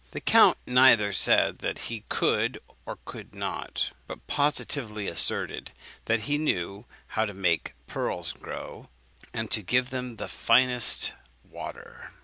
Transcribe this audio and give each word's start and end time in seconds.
The 0.13 0.19
count 0.19 0.57
neither 0.65 1.13
said 1.13 1.59
that 1.59 1.77
he 1.91 2.05
could 2.09 2.59
or 2.87 2.97
could 3.05 3.35
not, 3.35 3.91
but 4.07 4.25
positively 4.25 5.07
asserted 5.07 5.69
that 6.05 6.21
he 6.21 6.39
knew 6.39 6.85
how 7.09 7.25
to 7.25 7.35
make 7.35 7.75
pearls 7.85 8.33
grow, 8.33 8.89
and 9.31 9.47
give 9.67 9.91
them 9.91 10.15
the 10.15 10.27
finest 10.27 11.13
water. 11.43 12.09